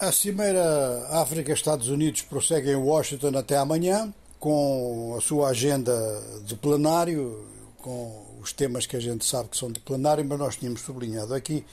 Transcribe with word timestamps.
A 0.00 0.10
Cimeira 0.10 1.08
África-Estados 1.10 1.88
Unidos 1.88 2.22
prossegue 2.22 2.70
em 2.70 2.74
Washington 2.74 3.36
até 3.36 3.58
amanhã, 3.58 4.10
com 4.38 5.14
a 5.14 5.20
sua 5.20 5.48
agenda 5.50 5.92
de 6.42 6.56
plenário, 6.56 7.44
com 7.82 8.24
os 8.40 8.50
temas 8.50 8.86
que 8.86 8.96
a 8.96 9.00
gente 9.00 9.26
sabe 9.26 9.50
que 9.50 9.58
são 9.58 9.70
de 9.70 9.78
plenário, 9.78 10.24
mas 10.24 10.38
nós 10.38 10.56
tínhamos 10.56 10.80
sublinhado 10.80 11.34
aqui 11.34 11.66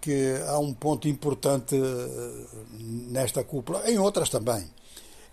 que 0.00 0.34
há 0.48 0.58
um 0.58 0.74
ponto 0.74 1.06
importante 1.06 1.76
eh, 1.76 2.46
nesta 3.08 3.44
cúpula, 3.44 3.88
em 3.88 3.98
outras 4.00 4.28
também, 4.28 4.68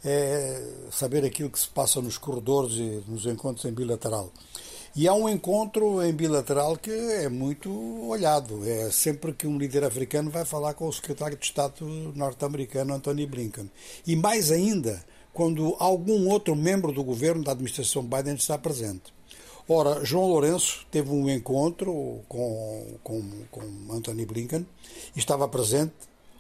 é 0.06 0.62
saber 0.92 1.26
aquilo 1.26 1.50
que 1.50 1.58
se 1.58 1.70
passa 1.70 2.00
nos 2.04 2.20
corredores 2.20 2.74
e 2.76 3.04
nos 3.08 3.26
encontros 3.26 3.66
em 3.66 3.74
bilateral. 3.74 4.32
E 4.98 5.08
há 5.08 5.14
um 5.14 5.30
encontro 5.30 6.04
em 6.04 6.12
bilateral 6.12 6.76
que 6.76 6.90
é 6.90 7.30
muito 7.30 7.70
olhado. 8.08 8.68
É 8.68 8.90
sempre 8.90 9.32
que 9.32 9.46
um 9.46 9.56
líder 9.56 9.84
africano 9.84 10.32
vai 10.32 10.44
falar 10.44 10.74
com 10.74 10.88
o 10.88 10.92
secretário 10.92 11.38
de 11.38 11.46
Estado 11.46 11.86
norte-americano, 12.16 12.96
Anthony 12.96 13.28
Blinken. 13.28 13.70
E 14.08 14.16
mais 14.16 14.52
ainda, 14.52 15.06
quando 15.32 15.76
algum 15.78 16.28
outro 16.28 16.56
membro 16.56 16.92
do 16.92 17.04
governo 17.04 17.44
da 17.44 17.52
administração 17.52 18.02
Biden 18.02 18.34
está 18.34 18.58
presente. 18.58 19.14
Ora, 19.70 20.04
João 20.04 20.30
Lourenço 20.30 20.84
teve 20.90 21.12
um 21.12 21.30
encontro 21.30 22.22
com, 22.28 22.98
com, 23.04 23.24
com 23.52 23.94
Anthony 23.94 24.26
Blinken 24.26 24.66
e 25.16 25.20
estava 25.20 25.48
presente 25.48 25.94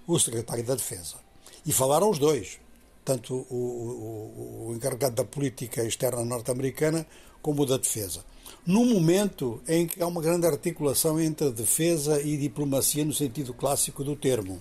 o 0.07 0.17
secretário 0.17 0.63
da 0.63 0.73
Defesa. 0.73 1.17
E 1.63 1.71
falaram 1.71 2.09
os 2.09 2.17
dois, 2.17 2.59
tanto 3.05 3.35
o, 3.35 3.55
o, 3.55 4.67
o 4.69 4.75
encarregado 4.75 5.13
da 5.13 5.23
política 5.23 5.83
externa 5.83 6.25
norte-americana 6.25 7.05
como 7.47 7.61
o 7.61 7.65
da 7.65 7.77
defesa 7.77 8.25
num 8.65 8.83
momento 8.83 9.61
em 9.65 9.87
que 9.87 10.03
há 10.03 10.05
uma 10.05 10.21
grande 10.21 10.45
articulação 10.45 11.17
entre 11.17 11.49
defesa 11.51 12.21
e 12.21 12.35
diplomacia 12.35 13.05
no 13.05 13.13
sentido 13.13 13.53
clássico 13.53 14.03
do 14.03 14.13
termo. 14.13 14.59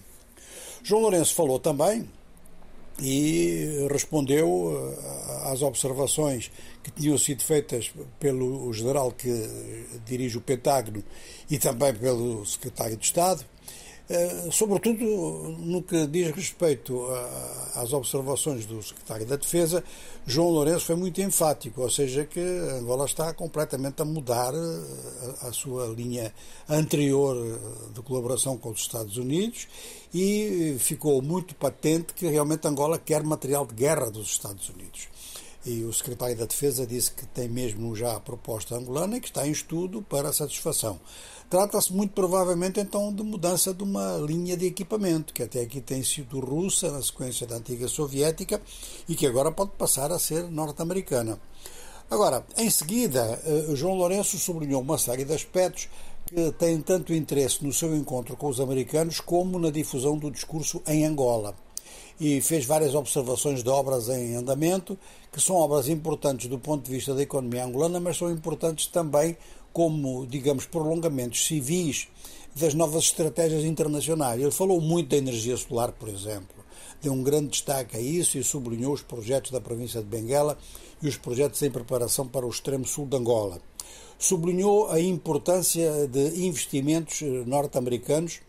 João 0.84 1.02
Lourenço 1.02 1.34
falou 1.34 1.58
também 1.58 2.08
e 3.02 3.88
respondeu 3.90 4.94
eh, 4.96 5.50
às 5.50 5.60
observações 5.62 6.52
que 6.84 6.92
tinham 6.92 7.18
sido 7.18 7.42
feitas 7.42 7.92
pelo 8.20 8.72
general 8.72 9.10
que 9.10 9.28
dirige 10.06 10.38
o 10.38 10.40
Pentágono 10.40 11.02
e 11.50 11.58
também 11.58 11.92
pelo 11.92 12.46
secretário 12.46 12.96
de 12.96 13.04
Estado 13.04 13.44
sobretudo 14.52 15.04
no 15.58 15.82
que 15.82 16.06
diz 16.06 16.34
respeito 16.34 17.06
às 17.74 17.92
observações 17.92 18.64
do 18.64 18.82
secretário 18.82 19.26
da 19.26 19.36
Defesa, 19.36 19.82
João 20.28 20.50
Lourenço 20.50 20.86
foi 20.86 20.96
muito 20.96 21.20
enfático, 21.20 21.82
ou 21.82 21.90
seja, 21.90 22.24
que 22.24 22.40
Angola 22.40 23.04
está 23.04 23.32
completamente 23.32 24.02
a 24.02 24.04
mudar 24.04 24.52
eh, 24.54 25.46
a 25.46 25.52
sua 25.52 25.86
linha 25.86 26.34
anterior 26.68 27.36
eh, 27.36 27.92
de 27.94 28.02
colaboração 28.02 28.58
com 28.58 28.70
os 28.70 28.80
Estados 28.80 29.18
Unidos 29.18 29.68
e 30.12 30.76
ficou 30.80 31.22
muito 31.22 31.54
patente 31.54 32.12
que 32.12 32.26
realmente 32.26 32.66
Angola 32.66 32.98
quer 32.98 33.22
material 33.22 33.64
de 33.66 33.74
guerra 33.74 34.10
dos 34.10 34.28
Estados 34.28 34.68
Unidos. 34.68 35.08
E 35.66 35.82
o 35.82 35.92
secretário 35.92 36.36
da 36.36 36.46
Defesa 36.46 36.86
disse 36.86 37.10
que 37.10 37.26
tem 37.26 37.48
mesmo 37.48 37.96
já 37.96 38.14
a 38.14 38.20
proposta 38.20 38.76
angolana 38.76 39.16
e 39.16 39.20
que 39.20 39.26
está 39.26 39.44
em 39.44 39.50
estudo 39.50 40.00
para 40.00 40.32
satisfação. 40.32 41.00
Trata-se 41.50 41.92
muito 41.92 42.12
provavelmente 42.12 42.78
então 42.78 43.12
de 43.12 43.24
mudança 43.24 43.74
de 43.74 43.82
uma 43.82 44.16
linha 44.18 44.56
de 44.56 44.64
equipamento, 44.66 45.34
que 45.34 45.42
até 45.42 45.62
aqui 45.62 45.80
tem 45.80 46.04
sido 46.04 46.38
russa 46.38 46.92
na 46.92 47.02
sequência 47.02 47.48
da 47.48 47.56
antiga 47.56 47.88
soviética 47.88 48.62
e 49.08 49.16
que 49.16 49.26
agora 49.26 49.50
pode 49.50 49.72
passar 49.72 50.12
a 50.12 50.20
ser 50.20 50.44
norte-americana. 50.44 51.36
Agora, 52.08 52.46
em 52.56 52.70
seguida, 52.70 53.42
eh, 53.44 53.74
João 53.74 53.96
Lourenço 53.96 54.38
sublinhou 54.38 54.80
uma 54.80 54.98
série 54.98 55.24
de 55.24 55.34
aspectos 55.34 55.88
que 56.26 56.52
têm 56.52 56.80
tanto 56.80 57.12
interesse 57.12 57.64
no 57.64 57.72
seu 57.72 57.96
encontro 57.96 58.36
com 58.36 58.46
os 58.46 58.60
americanos 58.60 59.18
como 59.18 59.58
na 59.58 59.70
difusão 59.70 60.16
do 60.16 60.30
discurso 60.30 60.80
em 60.86 61.04
Angola. 61.04 61.65
E 62.18 62.40
fez 62.40 62.64
várias 62.64 62.94
observações 62.94 63.62
de 63.62 63.68
obras 63.68 64.08
em 64.08 64.34
andamento, 64.34 64.98
que 65.30 65.40
são 65.40 65.56
obras 65.56 65.88
importantes 65.88 66.48
do 66.48 66.58
ponto 66.58 66.84
de 66.84 66.90
vista 66.90 67.14
da 67.14 67.22
economia 67.22 67.64
angolana, 67.64 68.00
mas 68.00 68.16
são 68.16 68.30
importantes 68.30 68.86
também 68.86 69.36
como, 69.72 70.26
digamos, 70.26 70.64
prolongamentos 70.64 71.46
civis 71.46 72.08
das 72.54 72.72
novas 72.72 73.04
estratégias 73.04 73.64
internacionais. 73.64 74.40
Ele 74.40 74.50
falou 74.50 74.80
muito 74.80 75.10
da 75.10 75.18
energia 75.18 75.56
solar, 75.56 75.92
por 75.92 76.08
exemplo. 76.08 76.64
Deu 77.02 77.12
um 77.12 77.22
grande 77.22 77.48
destaque 77.48 77.96
a 77.96 78.00
isso 78.00 78.38
e 78.38 78.42
sublinhou 78.42 78.94
os 78.94 79.02
projetos 79.02 79.50
da 79.50 79.60
província 79.60 80.00
de 80.00 80.06
Benguela 80.06 80.56
e 81.02 81.08
os 81.08 81.18
projetos 81.18 81.60
em 81.62 81.70
preparação 81.70 82.26
para 82.26 82.46
o 82.46 82.50
extremo 82.50 82.86
sul 82.86 83.06
de 83.06 83.16
Angola. 83.16 83.60
Sublinhou 84.18 84.88
a 84.90 84.98
importância 84.98 86.08
de 86.08 86.46
investimentos 86.46 87.20
norte-americanos 87.46 88.40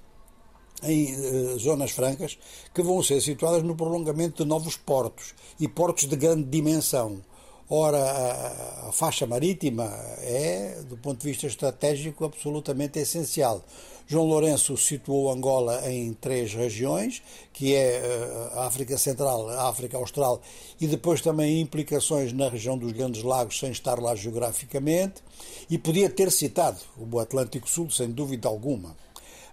em 0.83 1.13
eh, 1.13 1.57
zonas 1.57 1.91
francas 1.91 2.37
que 2.73 2.81
vão 2.81 3.01
ser 3.01 3.21
situadas 3.21 3.63
no 3.63 3.75
prolongamento 3.75 4.43
de 4.43 4.49
novos 4.49 4.75
portos 4.77 5.33
e 5.59 5.67
portos 5.67 6.05
de 6.05 6.15
grande 6.15 6.43
dimensão 6.43 7.21
Ora, 7.69 7.97
a, 7.97 8.87
a 8.87 8.91
faixa 8.93 9.27
marítima 9.27 9.83
é, 10.21 10.81
do 10.87 10.95
ponto 10.95 11.19
de 11.19 11.27
vista 11.27 11.47
estratégico, 11.47 12.23
absolutamente 12.23 12.97
essencial. 12.97 13.61
João 14.07 14.25
Lourenço 14.25 14.77
situou 14.77 15.29
Angola 15.29 15.81
em 15.91 16.13
três 16.13 16.53
regiões, 16.53 17.21
que 17.51 17.75
é 17.75 17.97
eh, 17.97 18.49
a 18.53 18.67
África 18.67 18.97
Central, 18.97 19.49
a 19.49 19.67
África 19.67 19.97
Austral 19.97 20.41
e 20.79 20.87
depois 20.87 21.19
também 21.19 21.59
implicações 21.59 22.31
na 22.31 22.47
região 22.47 22.77
dos 22.77 22.93
Grandes 22.93 23.21
Lagos, 23.21 23.59
sem 23.59 23.69
estar 23.69 23.99
lá 23.99 24.15
geograficamente, 24.15 25.21
e 25.69 25.77
podia 25.77 26.09
ter 26.09 26.31
citado 26.31 26.77
o 26.97 27.19
Atlântico 27.19 27.69
Sul, 27.69 27.89
sem 27.89 28.09
dúvida 28.09 28.47
alguma 28.47 28.95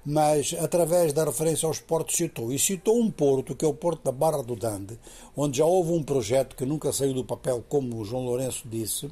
mas 0.04 0.54
através 0.60 1.12
da 1.12 1.24
referência 1.24 1.66
aos 1.66 1.80
portos 1.80 2.16
citou. 2.16 2.52
E 2.52 2.58
citou 2.58 3.00
um 3.00 3.10
porto, 3.10 3.54
que 3.54 3.64
é 3.64 3.68
o 3.68 3.74
Porto 3.74 4.04
da 4.04 4.12
Barra 4.12 4.42
do 4.42 4.54
Dande, 4.54 4.98
onde 5.36 5.58
já 5.58 5.64
houve 5.64 5.92
um 5.92 6.02
projeto 6.02 6.54
que 6.54 6.66
nunca 6.66 6.92
saiu 6.92 7.14
do 7.14 7.24
papel, 7.24 7.64
como 7.68 7.98
o 7.98 8.04
João 8.04 8.24
Lourenço 8.24 8.68
disse, 8.68 9.10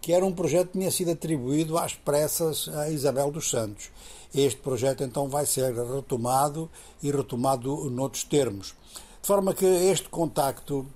que 0.00 0.12
era 0.12 0.24
um 0.24 0.32
projeto 0.32 0.68
que 0.68 0.78
tinha 0.78 0.90
sido 0.90 1.10
atribuído 1.10 1.76
às 1.76 1.94
pressas 1.94 2.68
a 2.68 2.88
Isabel 2.88 3.30
dos 3.30 3.50
Santos. 3.50 3.90
Este 4.34 4.60
projeto 4.60 5.02
então 5.02 5.28
vai 5.28 5.46
ser 5.46 5.74
retomado 5.74 6.70
e 7.02 7.10
retomado 7.10 7.90
noutros 7.90 8.24
termos. 8.24 8.74
De 9.20 9.26
forma 9.26 9.52
que 9.52 9.64
este 9.64 10.08
contacto, 10.08 10.86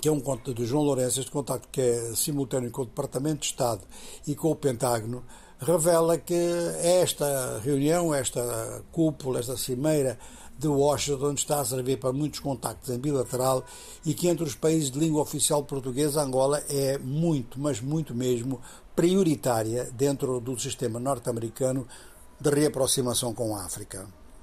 que 0.00 0.08
é 0.08 0.12
um 0.12 0.20
contacto 0.20 0.54
do 0.54 0.64
João 0.64 0.84
Lourenço, 0.84 1.20
este 1.20 1.30
contacto 1.30 1.68
que 1.70 1.80
é 1.80 2.14
simultâneo 2.14 2.70
com 2.70 2.82
o 2.82 2.86
Departamento 2.86 3.40
de 3.40 3.46
Estado 3.46 3.82
e 4.26 4.34
com 4.34 4.50
o 4.50 4.56
Pentágono, 4.56 5.22
revela 5.60 6.16
que 6.16 6.34
esta 6.82 7.60
reunião, 7.62 8.14
esta 8.14 8.82
cúpula, 8.90 9.40
esta 9.40 9.56
cimeira 9.56 10.18
de 10.58 10.68
Washington 10.68 11.32
está 11.32 11.60
a 11.60 11.64
servir 11.64 11.98
para 11.98 12.12
muitos 12.12 12.40
contactos 12.40 12.90
em 12.90 12.98
bilateral 12.98 13.64
e 14.04 14.12
que 14.12 14.28
entre 14.28 14.44
os 14.44 14.54
países 14.54 14.90
de 14.90 14.98
língua 14.98 15.22
oficial 15.22 15.62
portuguesa, 15.64 16.22
Angola 16.22 16.62
é 16.68 16.98
muito, 16.98 17.58
mas 17.58 17.80
muito 17.80 18.14
mesmo, 18.14 18.60
prioritária 18.94 19.90
dentro 19.92 20.40
do 20.40 20.58
sistema 20.58 21.00
norte-americano 21.00 21.86
de 22.38 22.50
reaproximação 22.50 23.32
com 23.32 23.56
a 23.56 23.64
África. 23.64 24.06